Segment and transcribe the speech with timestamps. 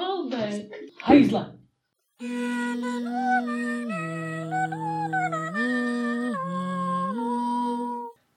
[0.00, 0.70] Halberg.
[1.06, 1.54] Heisler.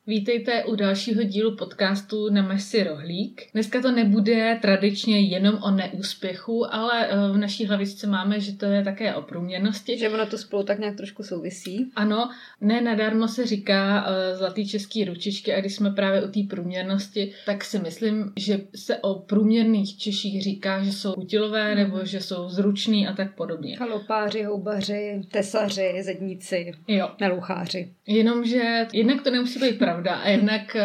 [0.07, 3.41] Vítejte u dalšího dílu podcastu Nemaž si rohlík.
[3.53, 8.65] Dneska to nebude tradičně jenom o neúspěchu, ale eh, v naší hlavičce máme, že to
[8.65, 9.97] je také o průměrnosti.
[9.97, 11.91] Že ono to spolu tak nějak trošku souvisí.
[11.95, 12.29] Ano,
[12.61, 17.33] ne nadarmo se říká uh, zlatý český ručičky a když jsme právě u té průměrnosti,
[17.45, 21.77] tak si myslím, že se o průměrných Češích říká, že jsou utilové mm.
[21.77, 23.75] nebo že jsou zruční a tak podobně.
[23.75, 27.09] Chalopáři, houbaři, tesaři, zedníci, jo.
[27.21, 27.91] nelucháři.
[28.07, 30.81] Jenomže jednak to nemusí být pravda a jednak uh,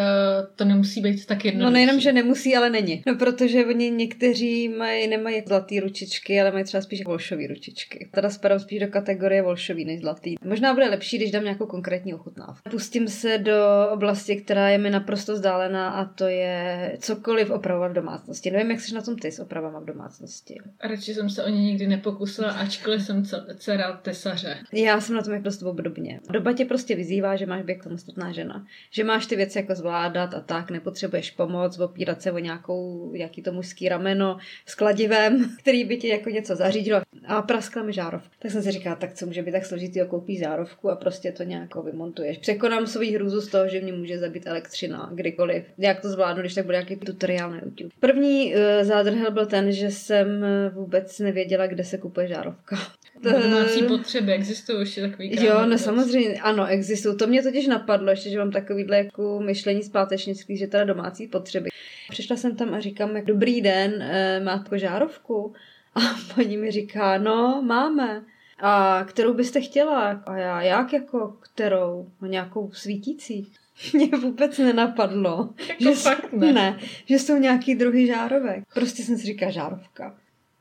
[0.55, 1.65] to nemusí být tak jednoduché.
[1.65, 3.03] No nejenom, že nemusí, ale není.
[3.07, 8.09] No protože oni někteří mají, nemají zlatý ručičky, ale mají třeba spíš volšový ručičky.
[8.11, 10.35] Teda spadám spíš do kategorie volšový než zlatý.
[10.43, 12.69] Možná bude lepší, když dám nějakou konkrétní ochutnávku.
[12.69, 17.95] Pustím se do oblasti, která je mi naprosto vzdálená a to je cokoliv opravovat v
[17.95, 18.51] domácnosti.
[18.51, 20.55] Nevím, jak jsi na tom ty s opravama v domácnosti.
[20.83, 23.23] Radši jsem se o ně nikdy nepokusila, ačkoliv jsem
[23.57, 24.57] dcera tesaře.
[24.73, 26.19] Já jsem na tom jako dost obdobně.
[26.29, 30.33] Doba tě prostě vyzývá, že máš být samostatná žena že máš ty věci jako zvládat
[30.33, 35.83] a tak, nepotřebuješ pomoc, opírat se o nějakou, jaký to mužský rameno s kladivem, který
[35.83, 38.29] by ti jako něco zařídilo a praskla mi žárovka.
[38.39, 41.43] Tak jsem si říkala, tak co může být tak složitý, koupíš žárovku a prostě to
[41.43, 42.37] nějak vymontuješ.
[42.37, 45.63] Překonám svůj hrůzu z toho, že mě může zabít elektřina kdykoliv.
[45.77, 47.89] Jak to zvládnu, když tak bude nějaký tutoriál na YouTube.
[47.99, 52.77] První uh, zádrhel byl ten, že jsem eh, vůbec nevěděla, kde se kupuje žárovka.
[53.21, 57.17] Domácí potřeby existují ještě takový Jo, no samozřejmě, ano, existují.
[57.17, 58.51] To mě totiž napadlo, ještě, že mám
[58.89, 61.69] takovýhle jako myšlení zpátečnický, že teda domácí potřeby.
[62.09, 65.53] Přišla jsem tam a říkám, jak dobrý den, e, máte žárovku?
[65.95, 65.99] A
[66.35, 68.23] paní mi říká, no, máme.
[68.59, 70.23] A kterou byste chtěla?
[70.25, 72.09] A já, jak jako kterou?
[72.21, 73.51] No, nějakou svítící.
[73.93, 75.49] Mě vůbec nenapadlo.
[75.69, 76.53] Jako že fakt ne.
[76.53, 76.79] ne.
[77.05, 78.63] že jsou nějaký druhý žárovek.
[78.73, 80.15] Prostě jsem si říkala žárovka.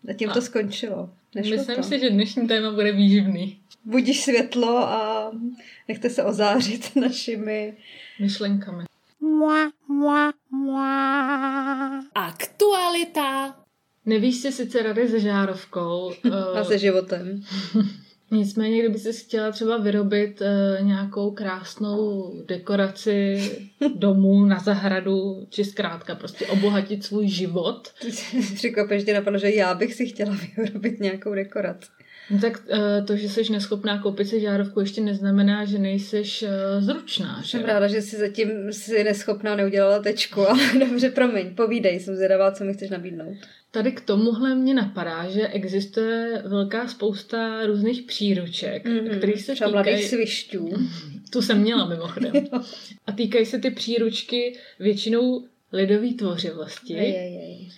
[0.09, 1.11] A tím a to skončilo.
[1.35, 1.83] Nešlo Myslím to.
[1.83, 3.59] si, že dnešní téma bude výživný.
[3.85, 5.31] Budíš světlo a
[5.89, 7.77] nechte se ozářit našimi
[8.21, 8.85] myšlenkami.
[9.21, 12.03] Mua, mua, mua.
[12.15, 13.57] Aktualita.
[14.07, 16.13] Nevíš si sice rady se žárovkou.
[16.55, 17.43] a se životem.
[18.31, 23.43] Nicméně, kdyby si chtěla třeba vyrobit uh, nějakou krásnou dekoraci
[23.95, 27.89] domů na zahradu, či zkrátka prostě obohatit svůj život.
[28.55, 31.89] Překvapeš, napadlo, že já bych si chtěla vyrobit nějakou dekoraci.
[32.31, 36.85] No tak uh, to, že jsi neschopná koupit si žárovku, ještě neznamená, že nejseš uh,
[36.85, 37.41] zručná.
[37.43, 37.49] Že?
[37.49, 42.53] Jsem ráda, že jsi zatím si neschopná neudělala tečku, ale dobře, promiň, povídej, jsem zvědavá,
[42.53, 43.37] co mi chceš nabídnout.
[43.71, 49.19] Tady k tomuhle mě napadá, že existuje velká spousta různých příruček, mm-hmm.
[49.19, 50.03] kterých se Třeba týkají...
[50.03, 50.69] svišťů.
[51.33, 52.33] Tu jsem měla mimochodem.
[53.07, 56.93] A týkají se ty příručky většinou lidové tvořivosti.
[56.93, 57.69] Jej, jej, jej.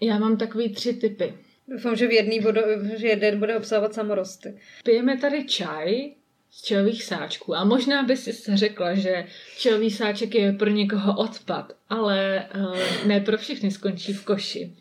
[0.00, 1.34] Já mám takový tři typy.
[1.70, 2.62] Doufám, že v jedný bude,
[2.96, 4.54] že jeden bude obsahovat samorosty.
[4.84, 6.10] Pijeme tady čaj
[6.50, 9.24] z čajových sáčků a možná by si řekla, že
[9.58, 14.72] čajový sáček je pro někoho odpad, ale uh, ne pro všechny skončí v koši.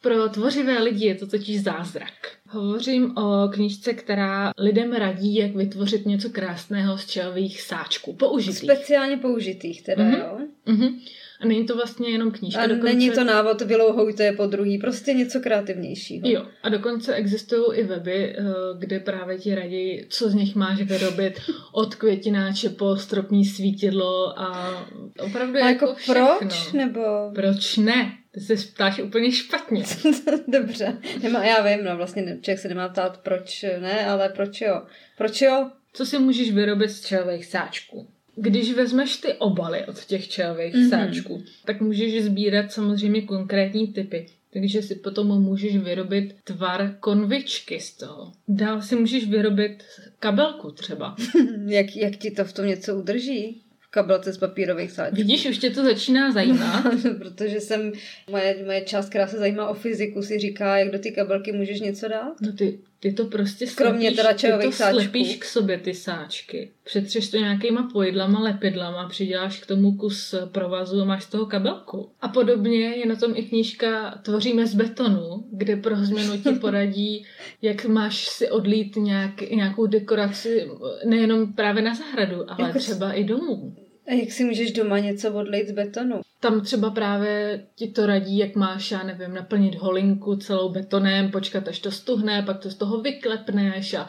[0.00, 2.12] Pro tvořivé lidi je to totiž zázrak.
[2.48, 8.12] Hovořím o knižce, která lidem radí, jak vytvořit něco krásného z čajových sáčků.
[8.12, 8.58] Použitých.
[8.58, 10.18] Speciálně použitých teda, mm-hmm.
[10.18, 10.38] jo?
[10.66, 11.00] Mm-hmm.
[11.40, 12.62] A není to vlastně jenom knížka.
[12.62, 12.86] A dokonce...
[12.86, 16.28] není to návod, vylouhojte je po druhý, prostě něco kreativnějšího.
[16.28, 18.42] Jo, a dokonce existují i weby, eh,
[18.78, 21.40] kde právě ti radí, co z nich máš vyrobit
[21.72, 24.72] od květináče po stropní svítidlo a
[25.18, 27.00] opravdu a jako, jako proč, nebo...
[27.34, 28.12] Proč ne?
[28.30, 29.84] Ty se ptáš úplně špatně.
[30.48, 34.82] Dobře, Nemá, já vím, no vlastně člověk se nemá ptát proč ne, ale proč jo.
[35.16, 35.70] Proč jo?
[35.92, 38.08] Co si můžeš vyrobit z čajových sáčků?
[38.36, 40.90] Když vezmeš ty obaly od těch čajových mm-hmm.
[40.90, 44.26] sáčků, tak můžeš sbírat samozřejmě konkrétní typy.
[44.52, 48.32] Takže si potom můžeš vyrobit tvar konvičky z toho.
[48.48, 49.84] Dál si můžeš vyrobit
[50.18, 51.16] kabelku třeba.
[51.66, 53.62] jak, jak ti to v tom něco udrží?
[53.96, 55.16] kabelce z papírových sáčků.
[55.16, 56.84] Vidíš, už tě to začíná zajímat.
[57.18, 57.92] protože jsem,
[58.30, 61.80] moje, moje část, která se zajímá o fyziku, si říká, jak do ty kabelky můžeš
[61.80, 62.40] něco dát.
[62.40, 65.00] No ty, ty to prostě Kromě slepíš, teda ty to sáčků.
[65.00, 66.70] slepíš k sobě ty sáčky.
[66.84, 72.10] Přetřeš to nějakýma pojedlama, lepidlama, přiděláš k tomu kus provazu a máš z toho kabelku.
[72.20, 77.26] A podobně je na tom i knížka Tvoříme z betonu, kde pro změnu ti poradí,
[77.62, 80.68] jak máš si odlít nějak, nějakou dekoraci
[81.04, 83.76] nejenom právě na zahradu, ale jako třeba i domů
[84.08, 86.20] A jak si můžeš doma něco odlejt z betonu?
[86.40, 91.68] Tam třeba právě ti to radí, jak máš, já nevím, naplnit holinku celou betonem, počkat,
[91.68, 94.06] až to stuhne, pak to z toho vyklepneš a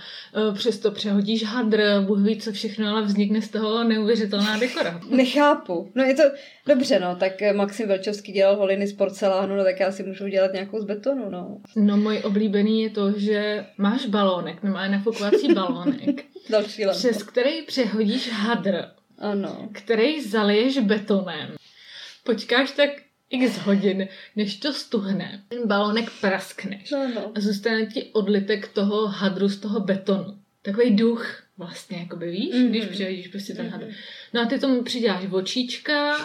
[0.47, 5.01] uh, přes to přehodíš hadr, Bůh ví co všechno, ale vznikne z toho neuvěřitelná dekora.
[5.09, 5.91] Nechápu.
[5.95, 6.23] No je to
[6.67, 10.53] dobře, no, tak Maxim Velčovský dělal holiny z porcelánu, no tak já si můžu dělat
[10.53, 11.57] nějakou z betonu, no.
[11.75, 16.99] No můj oblíbený je to, že máš balónek, normálně nafukovací balónek, Další lampa.
[16.99, 18.75] přes který přehodíš hadr,
[19.17, 19.69] Ano.
[19.71, 21.55] který zaliješ betonem.
[22.23, 22.89] Počkáš tak
[23.29, 25.43] x hodin, než to stuhne.
[25.47, 27.31] Ten balónek praskneš No, no.
[27.35, 30.39] a zůstane ti odlitek toho hadru z toho betonu.
[30.61, 32.63] Takový duch vlastně, jakoby víš, Mhm.
[32.63, 32.69] mm-hmm.
[32.69, 33.83] když přihodíš prostě ten hadr.
[33.85, 33.93] Mhm.
[34.33, 36.15] No a ty tomu přiděláš očíčka,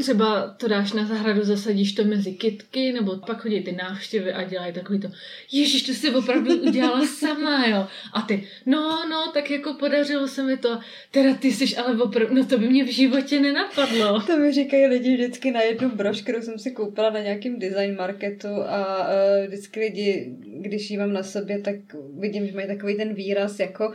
[0.00, 4.42] třeba to dáš na zahradu, zasadíš to mezi kytky, nebo pak chodí ty návštěvy a
[4.44, 5.08] dělají takový to,
[5.52, 7.86] ježiš, to si opravdu udělala sama, jo.
[8.12, 10.78] A ty, no, no, tak jako podařilo se mi to,
[11.10, 14.20] teda ty jsi ale opravdu, no to by mě v životě nenapadlo.
[14.20, 17.96] To mi říkají lidi vždycky na jednu brož, kterou jsem si koupila na nějakém design
[17.96, 21.74] marketu a uh, vždycky lidi, když ji mám na sobě, tak
[22.18, 23.92] vidím, že mají takový ten výraz jako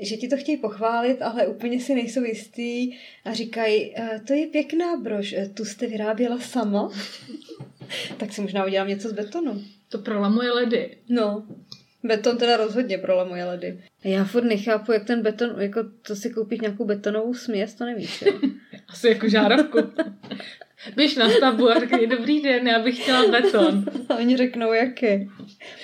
[0.00, 2.92] že ti to chtějí pochválit, ale úplně si nejsou jistý
[3.24, 6.90] a říkají, "Eh, to je pěkná brož, eh, tu jste vyráběla sama?
[8.16, 9.62] tak si možná udělám něco z betonu.
[9.88, 10.96] To prolamuje ledy.
[11.08, 11.46] No,
[12.02, 13.80] beton teda rozhodně prolamuje ledy.
[14.04, 17.84] A já furt nechápu, jak ten beton, jako to si koupit nějakou betonovou směs, to
[17.84, 18.32] nevíš, jo?
[18.88, 19.78] Asi jako žárovku.
[20.96, 23.84] Běž na stavbu a řekni, dobrý den, já bych chtěla beton.
[24.08, 25.30] A oni řeknou, jaký.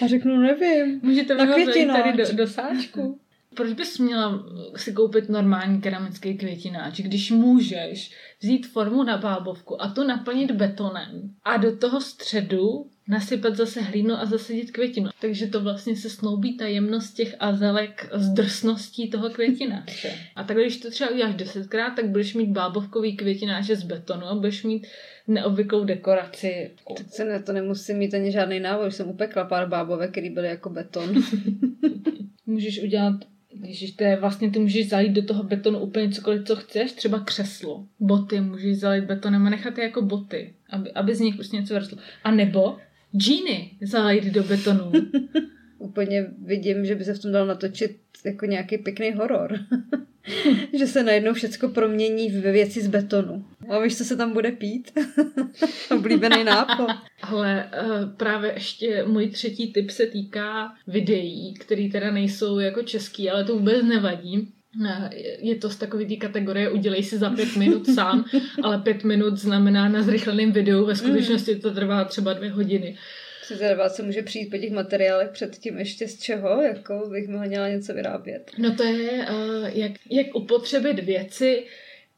[0.02, 1.00] A řeknu, nevím.
[1.02, 2.02] Můžete květináč.
[2.02, 3.18] tady do, do sáčku?
[3.54, 4.44] Proč bys měla
[4.76, 11.34] si koupit normální keramický květináč, když můžeš vzít formu na bábovku a tu naplnit betonem
[11.44, 15.10] a do toho středu nasypat zase hlínu a zasadit květinu.
[15.20, 20.12] Takže to vlastně se snoubí ta jemnost těch azelek s drsností toho květináče.
[20.36, 24.34] A tak když to třeba uděláš desetkrát, tak budeš mít bábovkový květináče z betonu a
[24.34, 24.86] budeš mít
[25.28, 26.70] neobvyklou dekoraci.
[26.96, 30.48] Tak se ne, to nemusím mít ani žádný návod, jsem upekla pár bábovek, který byly
[30.48, 31.14] jako beton.
[32.46, 33.14] Můžeš udělat
[33.60, 37.20] Ježiš, to je vlastně, ty můžeš zalít do toho betonu úplně cokoliv, co chceš, třeba
[37.20, 37.86] křeslo.
[38.00, 41.74] Boty můžeš zalít betonem a nechat je jako boty, aby, aby z nich už něco
[41.74, 41.98] vyrostlo.
[42.24, 42.76] A nebo
[43.16, 44.92] džíny zalít do betonu.
[45.82, 49.58] Úplně vidím, že by se v tom dal natočit jako nějaký pěkný horor.
[50.78, 53.44] že se najednou všecko promění ve věci z betonu.
[53.68, 54.92] A víš, co se tam bude pít?
[55.90, 56.86] Oblíbený nápoj.
[57.22, 63.30] Ale uh, právě ještě můj třetí tip se týká videí, které teda nejsou jako český,
[63.30, 64.52] ale to vůbec nevadí.
[64.86, 68.24] Eh, Je to z takový té kategorie udělej si za pět minut sám,
[68.62, 72.96] ale pět minut znamená na zrychleném videu, ve skutečnosti to trvá třeba dvě hodiny.
[73.52, 77.46] Si zvědavá, co může přijít po těch materiálech předtím ještě z čeho, jako bych mohla
[77.46, 78.50] měla něco vyrábět.
[78.58, 81.64] No to je, uh, jak, jak upotřebit věci,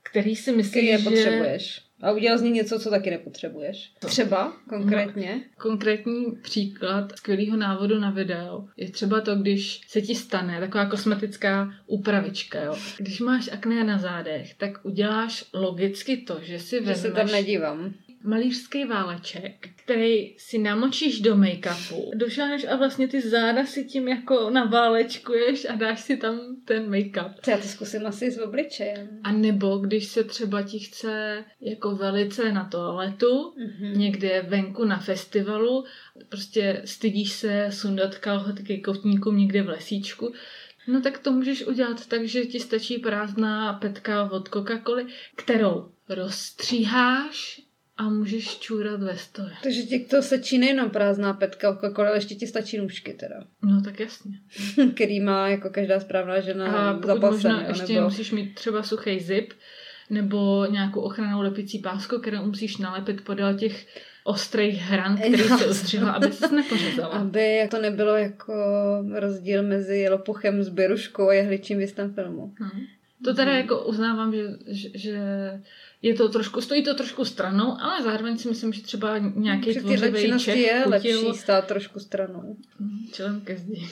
[0.02, 0.98] které si Který myslíš, že...
[0.98, 1.81] nepotřebuješ.
[2.02, 3.92] A udělal z ní něco, co taky nepotřebuješ.
[4.06, 5.40] Třeba konkrétně.
[5.58, 11.75] Konkrétní příklad skvělého návodu na video je třeba to, když se ti stane taková kosmetická
[11.86, 12.62] úpravička.
[12.62, 12.76] Jo.
[12.98, 17.32] Když máš akné na zádech, tak uděláš logicky to, že si Že se tam vezmeš
[17.32, 17.94] nedívám.
[18.24, 24.50] Malířský váleček, který si namočíš do make-upu, došáneš a vlastně ty záda si tím jako
[24.50, 27.34] naválečkuješ a dáš si tam ten make-up.
[27.48, 29.08] Já to zkusím asi s obličejem.
[29.22, 33.98] A nebo když se třeba ti chce jako velice na toaletu, Mhm.
[33.98, 35.84] někde venku na festivalu,
[36.28, 40.32] prostě stydíš se sundat kalhotky koutníkům někde v lesíčku,
[40.88, 45.06] no tak to můžeš udělat tak, že ti stačí prázdná petka od Coca-Coly,
[45.36, 47.60] kterou rozstříháš
[47.96, 49.50] a můžeš čůrat ve stoje.
[49.62, 53.37] Takže ti to sečí nejenom prázdná petka o Coca-Cola, ale ještě ti stačí nůžky teda.
[53.62, 54.32] No tak jasně.
[54.94, 58.05] Který má jako každá správná žena A pokud zapasen, možná jo, ještě nebo...
[58.05, 59.53] musíš mít třeba suchý zip,
[60.10, 63.86] nebo nějakou ochranou lepicí pásku, kterou musíš nalepit podél těch
[64.24, 67.08] ostrých hran, který se ostřihla, aby se nepořezala.
[67.15, 68.55] Aby to nebylo jako
[69.19, 72.55] rozdíl mezi lopochem s beruškou a jehličím v jistém filmu.
[72.60, 72.70] No.
[73.24, 73.60] To teda Mhm.
[73.60, 75.19] jako uznávám, že, že, že
[76.05, 79.81] je to trošku, stojí to trošku stranou, ale zároveň si myslím, že třeba nějaký Při
[79.81, 82.56] tvořivý Čech je chutil lepší stát trošku stranou.
[83.13, 83.89] čelem ke zdi.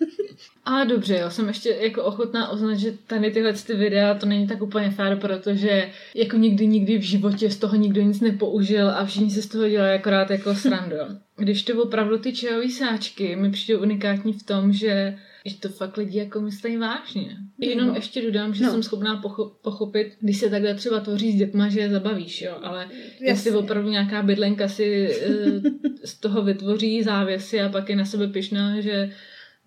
[0.64, 4.46] Ale dobře, já jsem ještě jako ochotná oznat, že tady tyhle ty videa to není
[4.46, 9.04] tak úplně fér, protože jako nikdy, nikdy v životě z toho nikdo nic nepoužil a
[9.04, 10.96] všichni se z toho dělají akorát jako srandu.
[11.36, 15.96] Když to opravdu ty čajové sáčky mi přijde unikátní v tom, že že to fakt
[15.96, 17.36] lidi jako myslí vážně.
[17.58, 17.94] Jenom No.
[17.94, 18.70] ještě dodám, že No.
[18.70, 22.58] jsem schopná pocho- pochopit, když se takhle třeba tvoří s dětma, že je zabavíš, jo,
[22.62, 22.88] ale
[23.20, 25.60] jestli opravdu nějaká bydlenka si eh,
[26.04, 29.10] z toho vytvoří závěsy a pak je na sebe pyšná, že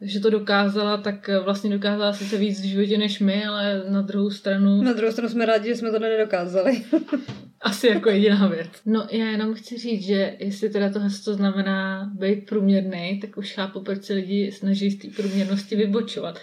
[0.01, 4.29] že to dokázala, tak vlastně dokázala sice víc v životě než my, ale na druhou
[4.29, 4.81] stranu...
[4.81, 6.83] Na druhou stranu jsme rádi, že jsme to nedokázali.
[7.61, 8.69] Asi jako jediná věc.
[8.85, 13.53] No já jenom chci říct, že jestli teda tohle to znamená být průměrný, tak už
[13.53, 16.39] chápu, proč se lidi snaží z té průměrnosti vybočovat.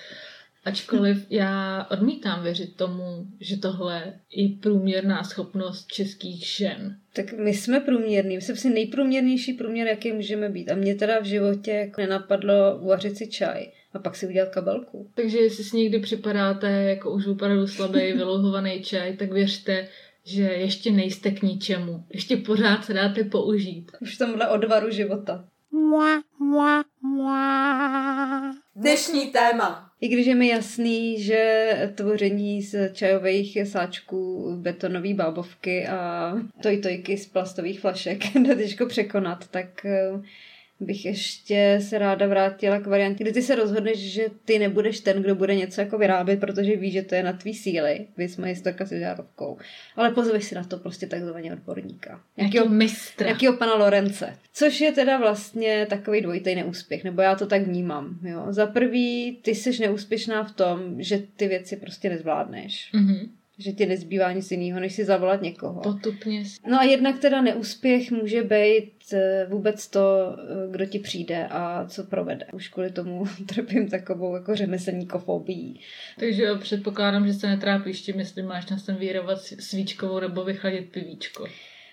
[0.64, 6.96] Ačkoliv já odmítám věřit tomu, že tohle je průměrná schopnost českých žen.
[7.12, 10.70] Tak my jsme průměrní, my jsme si nejprůměrnější průměr, jaký můžeme být.
[10.70, 15.10] A mě teda v životě jako nenapadlo uvařit si čaj a pak si udělat kabelku.
[15.14, 19.88] Takže jestli si někdy připadáte jako už opravdu slabý, vylouhovaný čaj, tak věřte,
[20.24, 22.04] že ještě nejste k ničemu.
[22.10, 23.92] Ještě pořád se dáte použít.
[24.00, 25.44] Už v tomhle odvaru života.
[28.76, 29.90] Dnešní téma.
[30.00, 37.26] I když je mi jasný, že tvoření z čajových sáčků, betonové bábovky a tojtojky z
[37.26, 40.22] plastových flašek jde těžko překonat, tak eh,
[40.84, 45.22] bych ještě se ráda vrátila k variantě, kdy ty se rozhodneš, že ty nebudeš ten,
[45.22, 48.06] kdo bude něco jako vyrábět, protože víš, že to je na tvý síly.
[48.16, 49.58] Vy jsme historka s žárovkou.
[49.96, 52.20] Ale pozveš si na to prostě takzvaně odborníka.
[52.36, 53.28] Jakýho mistra.
[53.28, 54.38] Jakýho pana Lorence.
[54.52, 58.18] Což je teda vlastně takový dvojitý neúspěch, nebo já to tak vnímám.
[58.22, 58.46] Jo.
[58.48, 62.90] Za prvý, ty jsi neúspěšná v tom, že ty věci prostě nezvládneš.
[62.94, 63.28] Mm-hmm.
[63.58, 65.80] Že ti nezbývá nic jiného, než si zavolat někoho.
[65.80, 66.44] Potupně.
[66.68, 71.86] No a jednak teda neúspěch může být eh, vůbec to, eh, kdo ti přijde a
[71.88, 72.46] co provede.
[72.52, 75.74] Už kvůli tomu trpím takovou jako řemeslníkofobii.
[76.18, 80.92] Takže jo, předpokládám, že se netrápíš tím, jestli máš na sem výrovat svíčkovou nebo vychladit
[80.92, 81.46] pivíčko.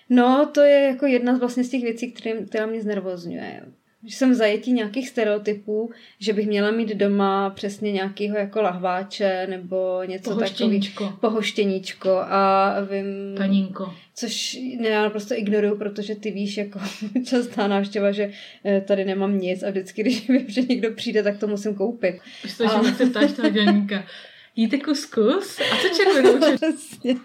[0.08, 3.62] No, to je jako jedna z vlastně z těch věcí, který, která mě znervozňuje
[4.06, 9.46] že jsem v zajetí nějakých stereotypů, že bych měla mít doma přesně nějakého jako lahváče
[9.50, 11.04] nebo něco Pohoštěníčko.
[11.04, 11.20] takový.
[11.20, 12.10] Pohoštěníčko.
[12.10, 13.06] A vím...
[13.36, 13.94] Panínko.
[14.14, 16.80] Což ne, já prostě ignoruju, protože ty víš, jako
[17.26, 18.30] častá návštěva, že
[18.64, 22.20] eh, tady nemám nic a vždycky, když vím, že někdo přijde, tak to musím koupit.
[22.44, 22.84] Už to, a...
[22.84, 24.04] že se ptáš toho dělníka.
[24.56, 25.60] Jíte kuskus?
[25.60, 26.56] A co červenou?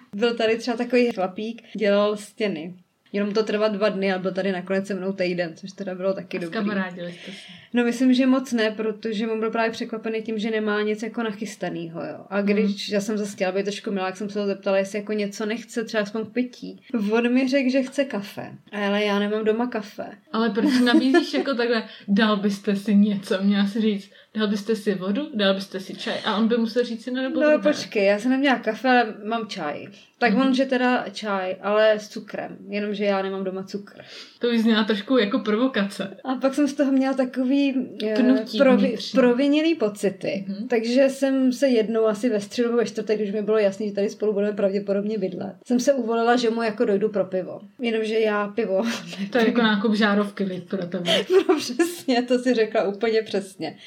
[0.15, 2.73] Byl tady třeba takový chlapík, dělal stěny.
[3.13, 6.13] Jenom to trvá dva dny a byl tady nakonec se mnou týden, což teda bylo
[6.13, 6.53] taky dobrý.
[6.53, 7.37] Kamarádili jste se.
[7.73, 11.23] No myslím, že moc ne, protože on byl právě překvapený tím, že nemá nic jako
[11.23, 12.25] nachystanýho, jo.
[12.29, 12.93] A když mm.
[12.93, 15.45] já jsem zase chtěla být trošku milá, jak jsem se ho zeptala, jestli jako něco
[15.45, 16.81] nechce, třeba aspoň k pití.
[17.11, 18.51] On mi řekl, že chce kafe.
[18.71, 20.07] Ale já nemám doma kafe.
[20.31, 24.95] Ale proč nabízíš jako takhle, dal byste si něco, měla si říct, dal byste si
[24.95, 28.05] vodu, dal byste si čaj a on by musel říct si no nebo No počkej,
[28.05, 29.87] já jsem neměla kafe, ale mám čaj.
[30.19, 30.47] Tak mm-hmm.
[30.47, 34.01] on, že teda čaj, ale s cukrem, jenomže já nemám doma cukr.
[34.39, 36.17] To by zněla trošku jako provokace.
[36.23, 37.73] A pak jsem z toho měla takový
[38.15, 40.45] Pnutí provi, proviněný pocity.
[40.47, 40.67] Mm-hmm.
[40.67, 44.09] Takže jsem se jednou asi ve středu ve čtvrtek, když mi bylo jasné, že tady
[44.09, 47.61] spolu budeme pravděpodobně bydlet, jsem se uvolila, že mu jako dojdu pro pivo.
[47.79, 48.83] Jenomže já pivo.
[49.31, 51.25] To je jako nákup žárovky pro tebe.
[51.47, 53.77] no přesně, to si řekla úplně přesně.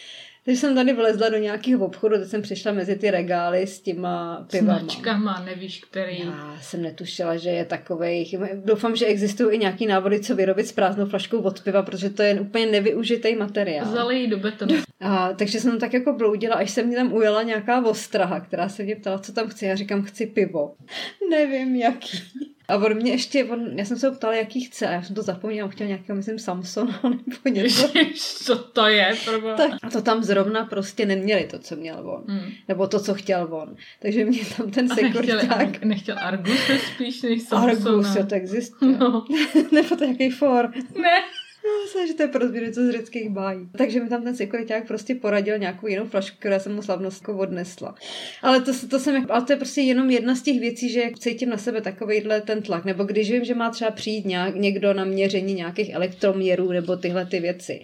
[0.44, 4.47] Takže jsem tady vlezla do nějakého obchodu, teď jsem přišla mezi ty regály s těma
[4.50, 4.78] pivama.
[4.78, 6.20] Značkama, nevíš, který.
[6.20, 8.38] Já jsem netušila, že je takový.
[8.64, 12.23] Doufám, že existují i nějaký návody, co vyrobit s prázdnou flaškou od piva, protože to
[12.23, 13.87] je úplně nevyužitý materiál.
[13.87, 14.75] Zalej do betonu.
[15.00, 18.82] A, takže jsem tak jako bloudila, až se mě tam ujela nějaká ostraha, která se
[18.82, 19.66] mě ptala, co tam chci.
[19.66, 20.75] Já říkám, chci pivo.
[21.30, 22.18] Nevím, jaký.
[22.71, 25.15] A on mě ještě, on, já jsem se ho ptala, jaký chce, a já jsem
[25.15, 27.91] to zapomněla, chtěl nějakého, myslím, Samsona nebo něco.
[28.15, 29.17] co to je?
[29.25, 29.55] Proba?
[29.55, 32.25] Tak, a to tam zrovna prostě neměli to, co měl on.
[32.29, 32.50] Hmm.
[32.69, 33.77] Nebo to, co chtěl on.
[33.99, 35.85] Takže mě tam ten sekuriták...
[35.85, 36.61] Nechtěl Argus
[36.95, 37.73] spíš než Samsona.
[37.73, 38.99] Argus, jo, to existuje.
[38.99, 39.25] No.
[39.73, 40.73] nebo to nějaký for.
[41.03, 41.23] Ne.
[41.85, 43.69] Myslím, že to je pro něco z řeckých bájí.
[43.79, 47.95] Takže mi tam ten sekuriták prostě poradil nějakou jinou flašku, která jsem mu slavnostko odnesla.
[48.43, 51.49] Ale to, to, jsem, ale to je prostě jenom jedna z těch věcí, že cítím
[51.49, 52.85] na sebe takovýhle ten tlak.
[52.85, 57.26] Nebo když vím, že má třeba přijít nějak, někdo na měření nějakých elektroměrů nebo tyhle
[57.26, 57.81] ty věci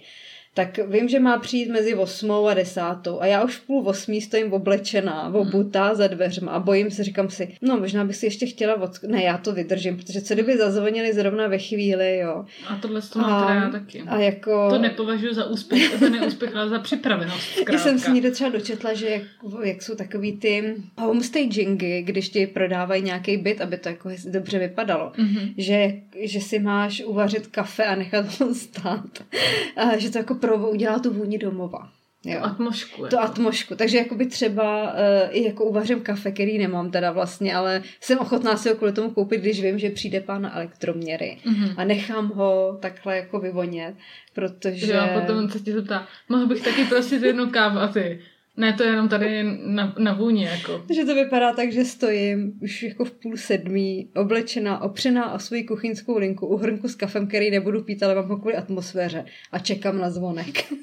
[0.57, 2.81] tak vím, že má přijít mezi 8 a 10.
[3.19, 7.29] A já už v půl osmí stojím oblečená, obutá za dveřma a bojím se, říkám
[7.29, 9.03] si, no možná bych si ještě chtěla od...
[9.07, 12.45] Ne, já to vydržím, protože co kdyby zazvonili zrovna ve chvíli, jo.
[12.67, 14.01] A tohle to mám teda já taky.
[14.01, 14.69] A jako...
[14.69, 17.57] To nepovažuji za úspěch, za neúspěch, ale za připravenost.
[17.71, 19.21] Já jsem si někde třeba dočetla, že jak,
[19.63, 25.11] jak jsou takový ty homestagingy, když ti prodávají nějaký byt, aby to jako dobře vypadalo,
[25.17, 25.53] mm-hmm.
[25.57, 29.09] že, že si máš uvařit kafe a nechat ho stát.
[29.77, 31.89] A že to jako pro, udělá tu vůni domova.
[32.25, 32.39] Jo.
[32.41, 33.01] Atmošku.
[33.01, 33.15] Jako.
[33.15, 33.75] To atmošku.
[33.75, 34.97] Takže jakoby třeba uh,
[35.29, 39.09] i jako uvařím kafe, který nemám teda vlastně, ale jsem ochotná si ho kvůli tomu
[39.09, 41.73] koupit, když vím, že přijde pán na elektroměry mm-hmm.
[41.77, 43.95] a nechám ho takhle jako vyvonět,
[44.33, 44.93] protože...
[44.93, 48.21] Jo, a potom se ti zeptá, mohl bych taky prosit jednu kávu a ty...
[48.57, 50.83] Ne, to je jenom tady na, na vůni, jako.
[50.87, 55.63] Takže to vypadá tak, že stojím už jako v půl sedmí, oblečená, opřená o svoji
[55.63, 59.59] kuchyňskou linku u hrnku s kafem, který nebudu pít, ale mám ho kvůli atmosféře a
[59.59, 60.63] čekám na zvonek.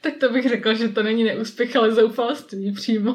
[0.00, 3.10] Tak to bych řekla, že to není neúspěch, ale zoufalství přímo.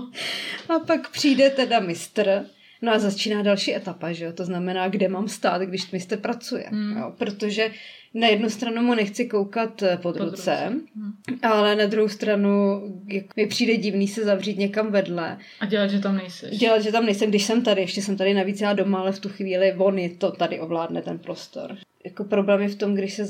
[0.69, 2.45] A pak přijde teda mistr,
[2.81, 4.33] No a začíná další etapa, že jo?
[4.33, 6.65] To znamená, kde mám stát, když mistr pracuje.
[6.69, 6.97] Hmm.
[6.97, 7.13] Jo?
[7.17, 7.71] Protože
[8.13, 11.39] na jednu stranu mu nechci koukat eh, pod, pod ruce, hmm.
[11.41, 15.37] ale na druhou stranu jak mi přijde divný se zavřít někam vedle.
[15.59, 16.57] A dělat, že tam nejseš.
[16.57, 17.81] Dělat, že tam nejsem, když jsem tady.
[17.81, 21.01] Ještě jsem tady navíc já doma, ale v tu chvíli on je to tady ovládne
[21.01, 23.25] ten prostor jako problém je v tom, když se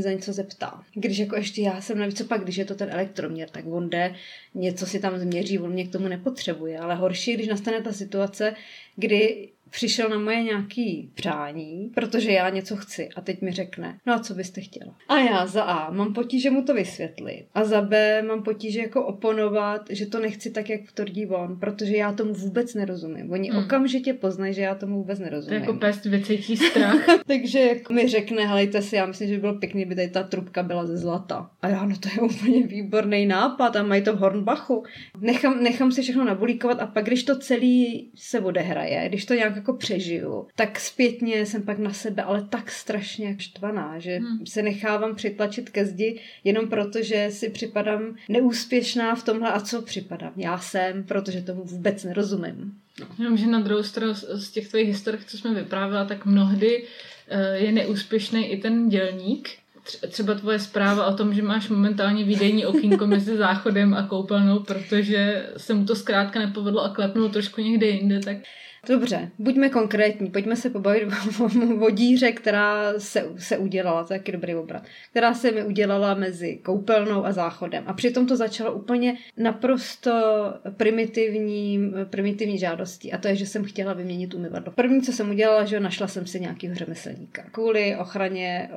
[0.00, 0.82] za něco zeptá.
[0.94, 3.90] Když jako ještě já jsem navíc, co pak, když je to ten elektroměr, tak on
[3.90, 4.14] jde,
[4.54, 6.78] něco si tam změří, on mě k tomu nepotřebuje.
[6.78, 8.54] Ale horší, když nastane ta situace,
[8.96, 14.14] kdy přišel na moje nějaký přání, protože já něco chci a teď mi řekne, no
[14.14, 14.94] a co byste chtěla?
[15.08, 19.06] A já za A mám potíže mu to vysvětlit a za B mám potíže jako
[19.06, 23.32] oponovat, že to nechci tak, jak tvrdí on, protože já tomu vůbec nerozumím.
[23.32, 23.64] Oni hmm.
[23.64, 25.60] okamžitě poznají, že já tomu vůbec nerozumím.
[25.60, 27.06] To jako pest vycítí strach.
[27.26, 30.22] Takže jak mi řekne, helejte si, já myslím, že by bylo pěkný, by tady ta
[30.22, 31.50] trubka byla ze zlata.
[31.62, 34.84] A já, no to je úplně výborný nápad a mají to v Hornbachu.
[35.20, 39.59] Nechám, nechám si všechno nabulíkovat a pak, když to celý se odehraje, když to nějak
[39.60, 44.46] jako přežiju, tak zpětně jsem pak na sebe ale tak strašně štvaná, že hmm.
[44.46, 49.82] se nechávám přitlačit ke zdi jenom proto, že si připadám neúspěšná v tomhle a co
[49.82, 50.32] připadám.
[50.36, 52.74] Já jsem, protože tomu vůbec nerozumím.
[53.00, 53.06] No.
[53.18, 56.84] Jenom, že na druhou stranu z těch tvojich historik, co jsme vyprávěla, tak mnohdy
[57.28, 59.48] eh, je neúspěšný i ten dělník,
[60.08, 65.46] třeba tvoje zpráva o tom, že máš momentálně výdejní okýnko mezi záchodem a koupelnou, protože
[65.56, 68.36] se mu to zkrátka nepovedlo a klepnul trošku někde jinde, tak
[68.88, 71.08] Dobře, buďme konkrétní, pojďme se pobavit
[71.80, 76.14] o díře, která se, se udělala, to je taky dobrý obrat, která se mi udělala
[76.14, 77.84] mezi koupelnou a záchodem.
[77.86, 80.10] A přitom to začalo úplně naprosto
[80.76, 84.72] primitivní, primitivní žádostí a to je, že jsem chtěla vyměnit umyvadlo.
[84.72, 87.42] První, co jsem udělala, že našla jsem si nějakého řemeslníka.
[87.52, 88.70] Kvůli ochraně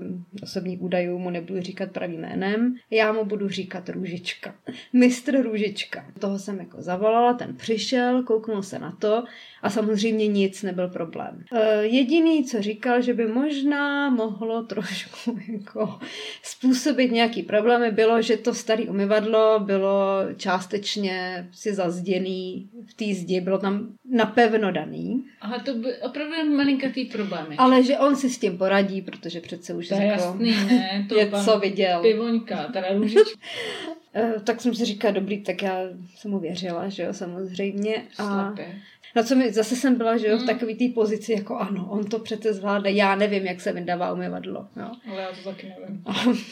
[0.00, 4.54] um, osobních údajů mu nebudu říkat pravým jménem, já mu budu říkat Růžička.
[4.92, 6.04] Mistr Růžička.
[6.18, 9.24] Toho jsem jako zavolala, ten přišel, kouknul se na to
[9.62, 11.44] a samozřejmě nic nebyl problém.
[11.52, 15.98] E, jediný, co říkal, že by možná mohlo trošku jako
[16.42, 23.40] způsobit nějaký problémy, bylo, že to staré umyvadlo bylo částečně si zazděný v té zdi,
[23.40, 25.24] bylo tam napevno daný.
[25.40, 27.56] Aha, to by opravdu malinkatý problémy.
[27.56, 31.06] Ale že on si s tím poradí, protože přece už to je jasný, ne?
[31.08, 32.02] To něco viděl.
[32.02, 33.22] Pivoňka, teda růžička.
[34.14, 35.78] E, tak jsem si říkala, dobrý, tak já
[36.16, 38.02] jsem mu věřila, že jo, samozřejmě.
[38.18, 38.54] A
[39.16, 40.46] na co mi zase jsem byla, že jo, v hmm.
[40.46, 44.68] takový té pozici, jako ano, on to přece zvládne, já nevím, jak se vydává umyvadlo.
[44.76, 44.90] Jo.
[45.10, 46.04] Ale já to taky nevím.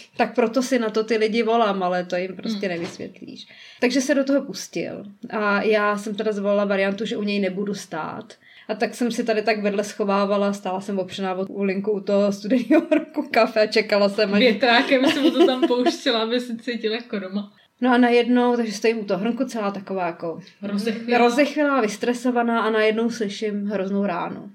[0.16, 2.77] tak proto si na to ty lidi volám, ale to jim prostě hmm.
[2.77, 3.47] nevysvětlíš.
[3.81, 5.05] Takže se do toho pustil.
[5.31, 8.35] A já jsem teda zvolila variantu, že u něj nebudu stát.
[8.69, 12.33] A tak jsem si tady tak vedle schovávala, stála jsem opřená od úlinku u toho
[12.33, 14.33] studeného horku kafe a čekala jsem.
[14.33, 17.53] Větrákem jsem to tam pouštěla, aby se cítila jako doma.
[17.81, 22.71] No a najednou, takže stojím u toho hrnku celá taková jako rozechvělá, rozechvělá vystresovaná a
[22.71, 24.53] najednou slyším hroznou ránu.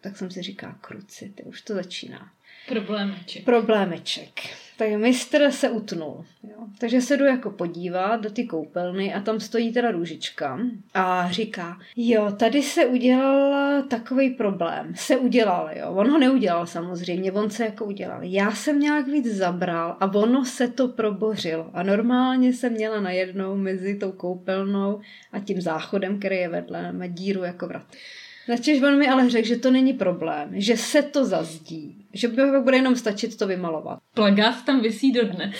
[0.00, 2.30] Tak jsem si říká, kruci, ty už to začíná.
[2.68, 3.44] Problémeček.
[3.44, 4.30] Problémeček.
[4.78, 6.24] Tak mistr se utnul.
[6.42, 6.56] Jo.
[6.78, 10.60] Takže se jdu jako podívat do ty koupelny a tam stojí teda růžička
[10.94, 14.92] a říká, jo, tady se udělal takový problém.
[14.96, 15.90] Se udělal, jo.
[15.90, 18.18] On ho neudělal samozřejmě, on se jako udělal.
[18.22, 21.70] Já jsem nějak víc zabral a ono se to probořilo.
[21.72, 25.00] A normálně jsem měla najednou mezi tou koupelnou
[25.32, 27.86] a tím záchodem, který je vedle, díru jako vrat.
[28.48, 32.42] Načež on mi ale řekl, že to není problém, že se to zazdí, že by
[32.60, 33.98] bude jenom stačit to vymalovat.
[34.14, 35.52] Plagát tam vysí do dne.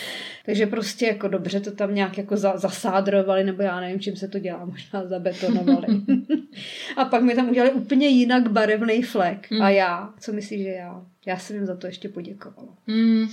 [0.47, 4.29] Takže prostě jako dobře to tam nějak jako za, zasádrovali, nebo já nevím, čím se
[4.29, 5.87] to dělá, možná zabetonovali.
[6.97, 9.47] a pak mi tam udělali úplně jinak barevný flek.
[9.51, 9.63] Hmm.
[9.63, 11.07] A já, co myslíš, že já?
[11.27, 12.73] Já jsem jim za to ještě poděkovala.
[12.87, 13.29] Hmm.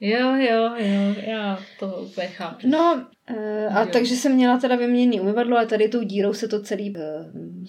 [0.00, 2.68] Jo, jo, jo, já to úplně chápu.
[2.68, 3.88] No, e, a jo.
[3.92, 7.00] takže jsem měla teda vyměněný umyvadlo a tady tou dírou se to celý e,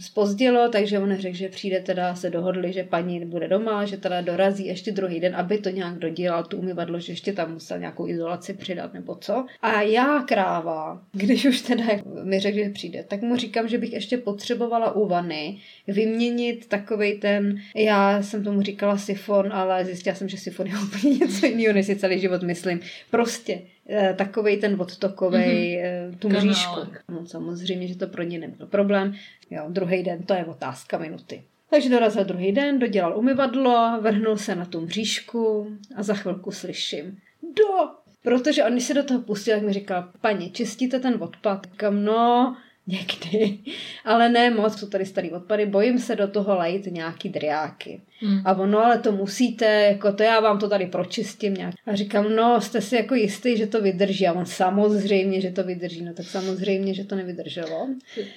[0.02, 4.22] spozdilo, takže on řekl, že přijde teda, se dohodli, že paní bude doma, že teda
[4.22, 8.08] dorazí ještě druhý den, aby to nějak dodělal, tu umyvadlo, že ještě tam musel nějakou
[8.08, 9.46] izolaci přidat nebo co.
[9.62, 11.84] A já kráva, když už teda
[12.24, 17.20] mi řekl, že přijde, tak mu říkám, že bych ještě potřebovala u vany vyměnit takovej
[17.20, 21.74] ten, já jsem tomu říkala sifon, ale zjistila jsem, že sifon je úplně něco jiného,
[21.74, 22.80] než si celý život myslím.
[23.12, 23.73] Prostě eh,
[24.16, 26.18] takovej ten odtokový mm-hmm.
[26.20, 26.80] tu mřížku.
[27.10, 29.14] No samozřejmě, že to pro ně nebyl problém.
[29.50, 31.44] Jo, druhý den, to je otázka minuty.
[31.70, 37.18] Takže dorazil druhý den, dodělal umyvadlo, vrhnul se na tu mřížku a za chvilku slyším.
[37.42, 37.90] Do!
[38.24, 41.66] Protože on, když se do toho pustil, tak mi říkal, paní, čistíte ten odpad?
[41.66, 42.56] Kam no,
[42.88, 43.60] Někdy.
[44.06, 45.66] Ale ne moc, jsou tady starý odpady.
[45.66, 48.02] Bojím se do toho lejt nějaký driáky.
[48.24, 48.42] Hmm.
[48.46, 51.76] A ono, ale to musíte, jako to já vám to tady pročistím nějak.
[51.86, 54.28] A říkám, no, jste si jako jistý, že to vydrží.
[54.28, 56.02] A on samozřejmě, že to vydrží.
[56.02, 57.88] No tak samozřejmě, že to nevydrželo.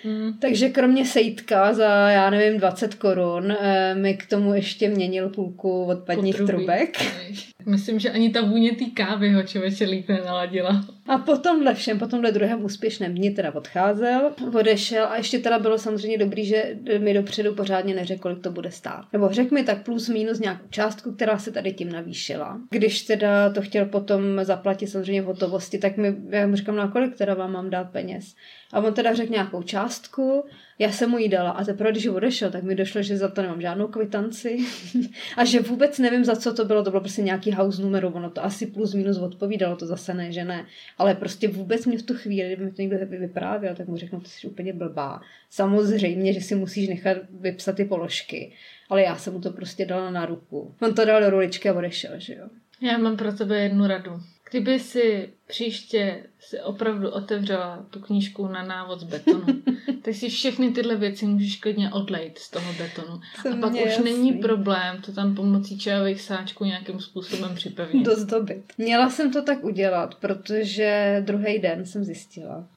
[0.05, 0.33] Hmm.
[0.39, 5.85] Takže kromě sejtka za, já nevím, 20 korun, eh, mi k tomu ještě měnil půlku
[5.85, 6.99] odpadních trubek.
[7.67, 10.85] Myslím, že ani ta vůně té kávy ho člověče líp nenaladila.
[11.09, 15.59] A po tomhle všem, po tomhle druhém úspěšném dni teda odcházel, odešel a ještě teda
[15.59, 19.05] bylo samozřejmě dobrý, že mi dopředu pořádně neřekl, kolik to bude stát.
[19.13, 22.61] Nebo řekl mi tak plus minus nějakou částku, která se tady tím navýšila.
[22.71, 26.87] Když teda to chtěl potom zaplatit samozřejmě v hotovosti, tak mi, já mu říkám, na
[26.87, 28.35] no kolik teda vám mám dát peněz.
[28.73, 30.45] A on teda řekl nějakou částku,
[30.79, 33.43] já jsem mu ji dala a teprve, když odešel, tak mi došlo, že za to
[33.43, 34.59] nemám žádnou kvitanci
[35.37, 36.85] a že vůbec nevím, za co to bylo.
[36.85, 40.33] To bylo prostě nějaký house numero, ono to asi plus minus odpovídalo, to zase ne,
[40.33, 40.67] že ne.
[40.99, 44.21] Ale prostě vůbec mě v tu chvíli, kdyby mi to někdo vyprávěl, tak mu řeknu,
[44.21, 45.21] ty jsi úplně blbá.
[45.51, 48.53] Samozřejmě, že si musíš nechat vypsat ty položky.
[48.89, 50.75] Ale já jsem mu to prostě dala na ruku.
[50.83, 52.49] On to dal do ruličky a odešel, že jo.
[52.81, 54.21] Já mám pro tebe jednu radu.
[54.57, 59.47] Kdyby si příště si opravdu otevřela tu knížku na návod z betonu,
[60.03, 63.21] tak si všechny tyhle věci můžeš klidně odlejt z toho betonu.
[63.43, 64.05] Jsem a pak už jasný.
[64.05, 68.07] není problém to tam pomocí čajových sáčků nějakým způsobem připevnit.
[68.07, 68.65] Dozdobit.
[68.79, 72.69] Měla jsem to tak udělat, protože druhý den jsem zjistila,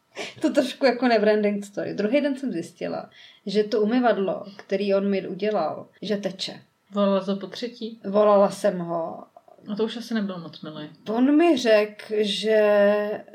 [0.42, 1.94] to trošku jako nebranding story.
[1.94, 3.10] Druhý den jsem zjistila,
[3.46, 6.62] že to umyvadlo, který on mi udělal, že teče.
[6.92, 8.00] Volala to po třetí?
[8.10, 9.24] Volala jsem ho
[9.69, 10.89] No to už asi nebyl moc milý.
[11.10, 12.62] On mi řekl, že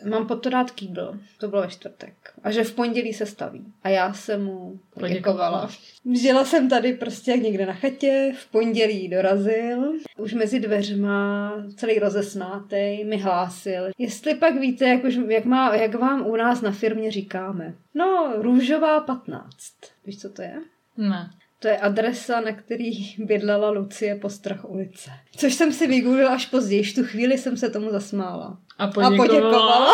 [0.09, 1.19] mám pod to dát kýbl.
[1.39, 2.15] To bylo ve čtvrtek.
[2.43, 3.65] A že v pondělí se staví.
[3.83, 5.71] A já jsem mu poděkovala.
[6.13, 9.93] Žila jsem tady prostě jak někde na chatě, v pondělí dorazil.
[10.19, 13.85] Už mezi dveřma, celý rozesnátej, mi hlásil.
[13.99, 17.75] Jestli pak víte, jak, už, jak, má, jak vám u nás na firmě říkáme.
[17.95, 19.51] No, růžová 15.
[20.07, 20.55] Víš, co to je?
[20.97, 21.31] Ne.
[21.65, 25.11] To je adresa, na který bydlela Lucie po strach ulice.
[25.37, 28.59] Což jsem si vygooglila až později, tu chvíli jsem se tomu zasmála.
[28.79, 29.25] A poděkovala.
[29.25, 29.93] A poděkovala.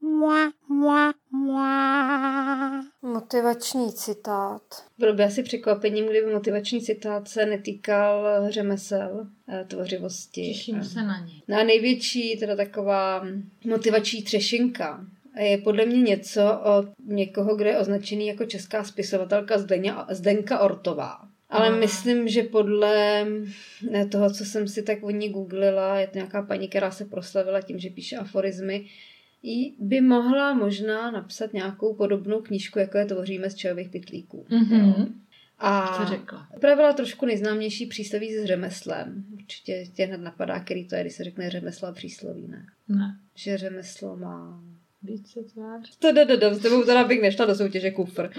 [0.00, 2.84] Mua, mua, mua.
[3.02, 4.62] Motivační citát.
[4.98, 10.48] Bylo by asi překvapením, kdyby motivační citát se netýkal řemesel, eh, tvořivosti.
[10.48, 11.32] Těším se na ně.
[11.48, 13.26] Na největší teda taková
[13.64, 15.06] motivační třešinka
[15.38, 21.18] je podle mě něco od někoho, kdo je označený jako česká spisovatelka Zdeňa, Zdenka Ortová.
[21.48, 21.80] Ale hmm.
[21.80, 23.26] myslím, že podle
[24.10, 27.60] toho, co jsem si tak o ní googlila, je to nějaká paní, která se proslavila
[27.60, 28.86] tím, že píše aforizmy,
[29.42, 34.46] i by mohla možná napsat nějakou podobnou knížku, jako je Tvoříme z čajových pytlíků.
[34.50, 35.12] Mm-hmm.
[35.58, 36.48] A řekla.
[36.56, 39.24] upravila trošku nejznámější přísloví s řemeslem.
[39.32, 42.66] Určitě tě hned napadá, který to je, když se řekne řemesla přísloví, ne?
[42.88, 43.18] Ne.
[43.34, 44.62] Že řemeslo má
[45.06, 45.96] více tvář.
[45.98, 48.30] To jde, jde, s tebou teda bych nešla do soutěže kufr.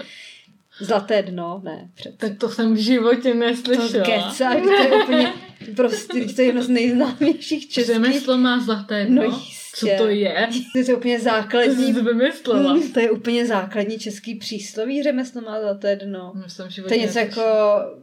[0.80, 2.16] Zlaté dno, ne, přece.
[2.16, 3.88] Tak to jsem v životě neslyšela.
[3.88, 5.32] To kecáš, to je úplně,
[5.76, 7.94] prostě, to je jedno z nejznámějších českých.
[7.94, 9.22] Řemeslo má zlaté dno?
[9.22, 9.42] No
[9.74, 10.48] Co to je?
[10.72, 11.94] To je úplně základní.
[11.94, 12.74] To jsi vymyslela.
[12.74, 16.32] Mm, to je úplně základní český přísloví, řemeslo má zlaté dno.
[16.44, 17.42] Myslím, to je něco jako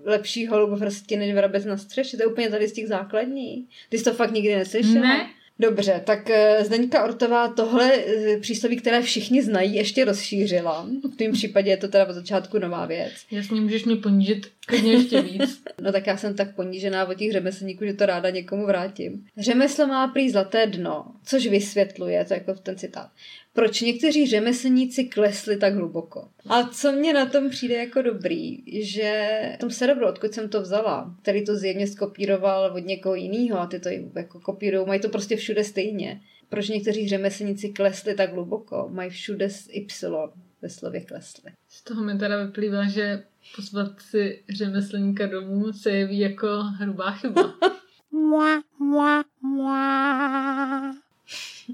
[0.05, 3.69] lepší holubovrstky než vrabec na střeše, to je úplně tady z těch základních.
[3.89, 5.01] Ty jsi to fakt nikdy neslyšela?
[5.01, 10.87] Ne, Dobře, tak eh, Zdeňka Ortová tohle eh, přísloví, které všichni znají, ještě rozšířila.
[11.13, 13.11] V tom případě je to teda od začátku nová věc.
[13.31, 15.61] Jasně, můžeš mě ponížit klidně ještě víc.
[15.81, 19.25] no tak já jsem tak ponížená od těch řemeslníků, že to ráda někomu vrátím.
[19.37, 23.09] Řemeslo má prý zlaté dno, což vysvětluje, to jako ten citát
[23.55, 26.29] proč někteří řemeslníci klesli tak hluboko.
[26.49, 30.61] A co mě na tom přijde jako dobrý, že v tom serveru, odkud jsem to
[30.61, 35.09] vzala, který to zjevně skopíroval od někoho jiného a ty to jako kopírují, mají to
[35.09, 36.21] prostě všude stejně.
[36.49, 38.89] Proč někteří řemeslníci klesli tak hluboko?
[38.91, 41.51] Mají všude s Y ve slově klesli.
[41.69, 43.23] Z toho mi teda vyplývá, že
[43.55, 47.53] pozvat si řemeslníka domů se jeví jako hrubá chyba.
[48.11, 51.04] mua, mua, mua.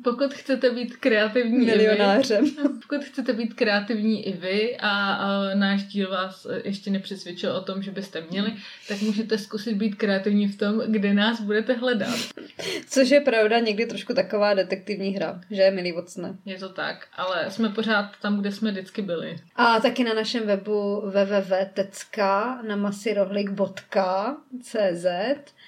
[0.04, 2.46] Pokud chcete být kreativní milionářem.
[2.46, 7.52] I vy, pokud chcete být kreativní i vy a, a náš díl vás ještě nepřesvědčil
[7.52, 8.54] o tom, že byste měli,
[8.88, 12.16] tak můžete zkusit být kreativní v tom, kde nás budete hledat.
[12.90, 16.36] Což je pravda někdy trošku taková detektivní hra, že je milý vocne.
[16.46, 19.38] Je to tak, ale jsme pořád tam, kde jsme vždycky byli.
[19.56, 25.06] A taky na našem webu www.tecka na masirohlik.cz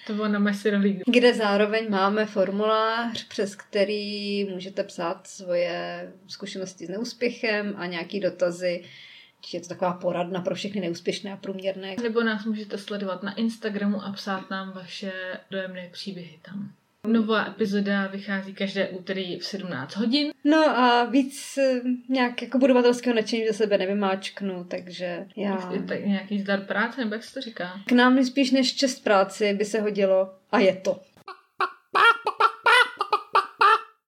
[0.07, 1.01] to bylo na Messirohlík.
[1.05, 4.12] Kde zároveň máme formulář, přes který
[4.51, 8.83] můžete psát svoje zkušenosti s neúspěchem a nějaký dotazy.
[9.53, 11.95] Je to taková poradna pro všechny neúspěšné a průměrné.
[12.03, 15.11] Nebo nás můžete sledovat na Instagramu a psát nám vaše
[15.51, 16.73] dojemné příběhy tam.
[17.07, 20.31] Nová epizoda vychází každé úterý v 17 hodin.
[20.43, 25.73] No a víc eh, nějak jako budovatelského nadšení ze sebe nevymáčknu, takže já...
[25.73, 27.81] Je tak nějaký zdar práce, nebo jak se to říká?
[27.85, 30.99] K nám spíš než čest práci by se hodilo a je to.